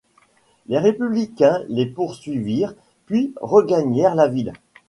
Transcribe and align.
Les 0.65 0.79
Républicains 0.79 1.61
les 1.69 1.85
poursuivirent 1.85 2.73
puis 3.05 3.35
regagnèrent 3.39 4.15
la 4.15 4.27
ville. 4.27 4.53